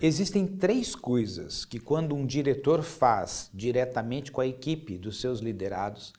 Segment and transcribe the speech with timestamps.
[0.00, 6.12] Existem três coisas que, quando um diretor faz diretamente com a equipe dos seus liderados,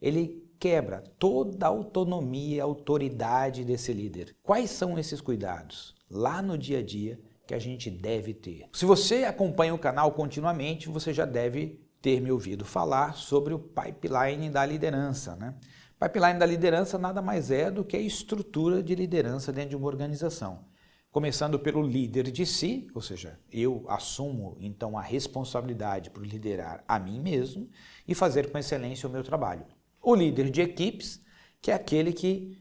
[0.00, 4.34] ele quebra toda a autonomia e autoridade desse líder.
[4.42, 5.94] Quais são esses cuidados?
[6.10, 8.66] Lá no dia a dia que a gente deve ter.
[8.72, 13.58] Se você acompanha o canal continuamente, você já deve ter me ouvido falar sobre o
[13.58, 15.36] pipeline da liderança.
[15.36, 15.54] Né?
[16.00, 19.86] Pipeline da liderança nada mais é do que a estrutura de liderança dentro de uma
[19.86, 20.64] organização.
[21.10, 26.98] Começando pelo líder de si, ou seja, eu assumo então a responsabilidade por liderar a
[26.98, 27.68] mim mesmo
[28.06, 29.64] e fazer com excelência o meu trabalho.
[30.02, 31.20] O líder de equipes,
[31.62, 32.58] que é aquele que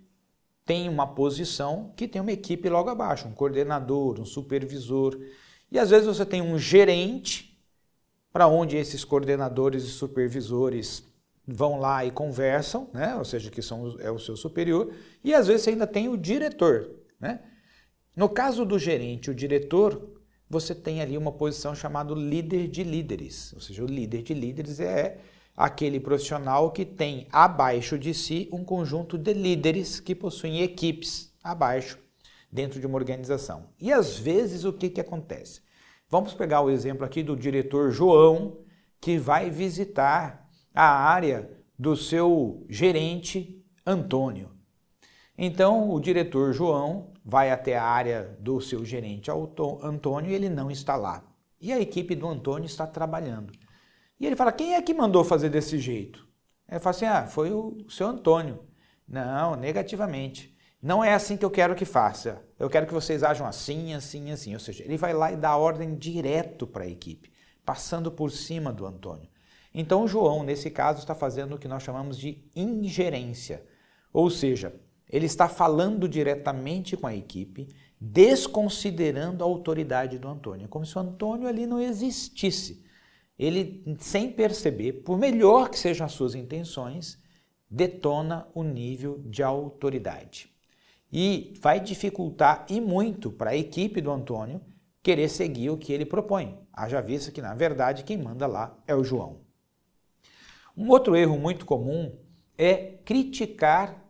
[0.65, 5.17] tem uma posição que tem uma equipe logo abaixo, um coordenador, um supervisor.
[5.71, 7.57] E às vezes você tem um gerente
[8.33, 11.03] para onde esses coordenadores e supervisores
[11.47, 13.15] vão lá e conversam, né?
[13.15, 16.17] ou seja, que são, é o seu superior, e às vezes você ainda tem o
[16.17, 16.91] diretor.
[17.19, 17.39] Né?
[18.17, 23.53] No caso do gerente, o diretor, você tem ali uma posição chamada líder de líderes,
[23.53, 25.19] ou seja, o líder de líderes é
[25.55, 31.99] aquele profissional que tem abaixo de si um conjunto de líderes que possuem equipes abaixo
[32.51, 33.69] dentro de uma organização.
[33.79, 35.61] E às vezes o que, que acontece?
[36.09, 38.57] Vamos pegar o exemplo aqui do diretor João,
[38.99, 44.56] que vai visitar a área do seu gerente Antônio.
[45.37, 50.71] Então, o diretor João vai até a área do seu gerente Antônio e ele não
[50.71, 51.23] está lá.
[51.61, 53.53] E a equipe do Antônio está trabalhando.
[54.19, 56.27] E ele fala: quem é que mandou fazer desse jeito?
[56.69, 58.59] Ele fala assim: ah, foi o seu Antônio.
[59.07, 60.55] Não, negativamente.
[60.81, 62.43] Não é assim que eu quero que faça.
[62.59, 64.53] Eu quero que vocês ajam assim, assim, assim.
[64.53, 67.31] Ou seja, ele vai lá e dá ordem direto para a equipe,
[67.65, 69.29] passando por cima do Antônio.
[69.73, 73.65] Então, o João, nesse caso, está fazendo o que nós chamamos de ingerência.
[74.11, 74.73] Ou seja,
[75.09, 77.67] ele está falando diretamente com a equipe,
[77.99, 80.65] desconsiderando a autoridade do Antônio.
[80.65, 82.83] É como se o Antônio ali não existisse.
[83.37, 87.17] Ele, sem perceber, por melhor que sejam as suas intenções,
[87.69, 90.49] detona o nível de autoridade
[91.11, 94.61] e vai dificultar e muito para a equipe do Antônio
[95.01, 96.59] querer seguir o que ele propõe.
[96.73, 99.39] Haja vista que, na verdade, quem manda lá é o João.
[100.75, 102.13] Um outro erro muito comum
[102.57, 104.06] é criticar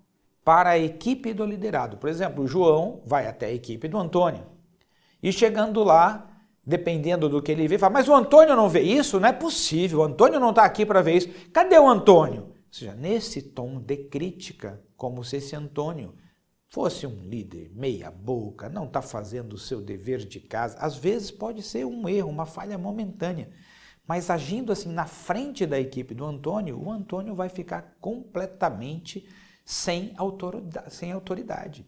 [0.48, 1.98] para a equipe do liderado.
[1.98, 4.46] Por exemplo, o João vai até a equipe do Antônio
[5.22, 9.20] e chegando lá, dependendo do que ele vê, fala: Mas o Antônio não vê isso?
[9.20, 11.28] Não é possível, o Antônio não está aqui para ver isso.
[11.52, 12.44] Cadê o Antônio?
[12.44, 16.16] Ou seja, nesse tom de crítica, como se esse Antônio
[16.70, 21.30] fosse um líder meia boca, não está fazendo o seu dever de casa, às vezes
[21.30, 23.50] pode ser um erro, uma falha momentânea.
[24.08, 29.28] Mas agindo assim na frente da equipe do Antônio, o Antônio vai ficar completamente
[29.68, 30.96] sem autoridade.
[30.96, 31.86] Sem autoridade.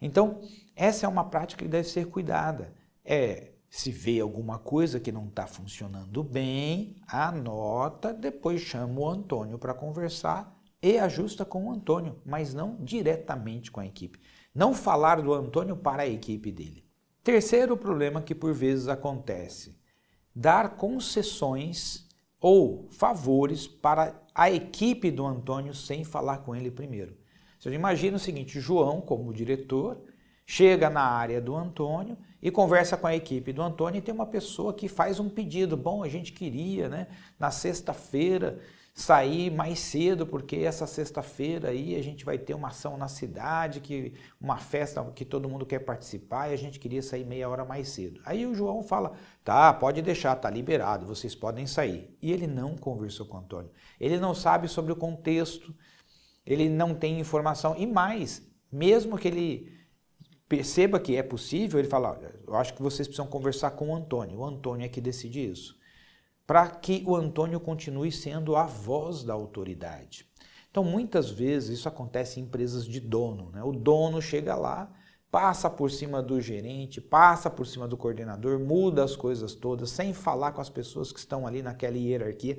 [0.00, 0.40] Então,
[0.76, 2.72] essa é uma prática que deve ser cuidada.
[3.04, 9.58] É, se vê alguma coisa que não está funcionando bem, anota, depois chama o Antônio
[9.58, 14.20] para conversar e ajusta com o Antônio, mas não diretamente com a equipe.
[14.54, 16.86] Não falar do Antônio para a equipe dele.
[17.24, 19.76] Terceiro problema que por vezes acontece:
[20.32, 22.07] dar concessões
[22.40, 27.16] ou favores para a equipe do Antônio sem falar com ele primeiro.
[27.58, 30.00] Você imagina o seguinte: João, como diretor,
[30.46, 34.26] chega na área do Antônio e conversa com a equipe do Antônio e tem uma
[34.26, 35.76] pessoa que faz um pedido.
[35.76, 38.60] Bom, a gente queria, né, na sexta-feira,
[38.98, 43.78] sair mais cedo, porque essa sexta-feira aí a gente vai ter uma ação na cidade,
[43.78, 47.64] que uma festa que todo mundo quer participar e a gente queria sair meia hora
[47.64, 48.20] mais cedo.
[48.24, 49.12] Aí o João fala:
[49.44, 52.12] "Tá, pode deixar, tá liberado, vocês podem sair".
[52.20, 53.70] E ele não conversou com o Antônio.
[54.00, 55.72] Ele não sabe sobre o contexto,
[56.44, 59.72] ele não tem informação e mais, mesmo que ele
[60.48, 63.94] perceba que é possível, ele fala: Olha, eu acho que vocês precisam conversar com o
[63.94, 64.40] Antônio.
[64.40, 65.78] O Antônio é que decide isso
[66.48, 70.26] para que o Antônio continue sendo a voz da autoridade.
[70.70, 73.50] Então, muitas vezes isso acontece em empresas de dono.
[73.50, 73.62] Né?
[73.62, 74.90] O dono chega lá,
[75.30, 80.14] passa por cima do gerente, passa por cima do coordenador, muda as coisas todas, sem
[80.14, 82.58] falar com as pessoas que estão ali naquela hierarquia.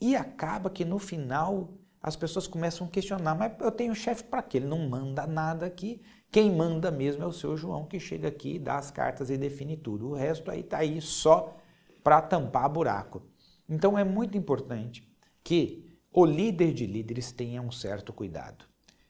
[0.00, 4.42] E acaba que no final as pessoas começam a questionar: mas eu tenho chefe para
[4.42, 4.56] quê?
[4.56, 6.00] Ele não manda nada aqui.
[6.32, 9.76] Quem manda mesmo é o seu João, que chega aqui, dá as cartas e define
[9.76, 10.08] tudo.
[10.08, 11.59] O resto aí está aí só
[12.02, 13.22] para tampar buraco.
[13.68, 15.06] Então é muito importante
[15.44, 18.64] que o líder de líderes tenha um certo cuidado.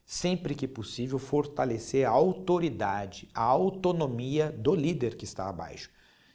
[0.05, 5.89] Sempre que possível, fortalecer a autoridade, a autonomia do líder que está abaixo.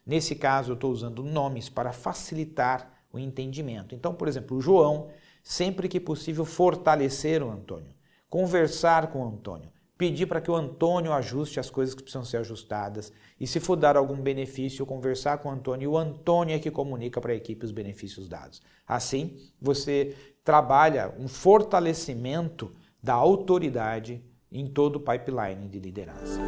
[0.05, 3.95] Nesse caso, eu estou usando nomes para facilitar o entendimento.
[3.95, 5.09] Então, por exemplo, o João,
[5.43, 7.95] sempre que possível, fortalecer o Antônio,
[8.31, 12.39] conversar com o Antônio, pedir para que o Antônio ajuste as coisas que precisam ser
[12.39, 13.13] ajustadas.
[13.41, 16.71] E se for dar algum benefício, conversar com o Antônio, e o Antônio é que
[16.71, 18.63] comunica para a equipe os benefícios dados.
[18.87, 20.15] Assim, você
[20.45, 22.73] trabalha um fortalecimento
[23.03, 26.41] da autoridade em todo o pipeline de liderança.